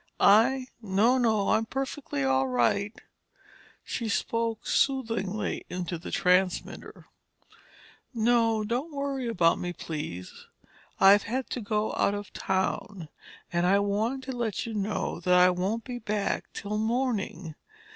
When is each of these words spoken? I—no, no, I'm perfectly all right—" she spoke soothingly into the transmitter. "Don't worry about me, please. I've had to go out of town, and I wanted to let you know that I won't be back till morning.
I—no, 0.19 1.19
no, 1.19 1.49
I'm 1.49 1.67
perfectly 1.67 2.23
all 2.23 2.47
right—" 2.47 2.99
she 3.83 4.09
spoke 4.09 4.65
soothingly 4.65 5.63
into 5.69 5.99
the 5.99 6.09
transmitter. 6.09 7.05
"Don't 8.19 8.91
worry 8.91 9.27
about 9.27 9.59
me, 9.59 9.73
please. 9.73 10.47
I've 10.99 11.21
had 11.29 11.51
to 11.51 11.61
go 11.61 11.93
out 11.93 12.15
of 12.15 12.33
town, 12.33 13.09
and 13.53 13.67
I 13.67 13.77
wanted 13.77 14.23
to 14.23 14.31
let 14.37 14.65
you 14.65 14.73
know 14.73 15.19
that 15.19 15.35
I 15.35 15.51
won't 15.51 15.83
be 15.83 15.99
back 15.99 16.45
till 16.51 16.79
morning. 16.79 17.53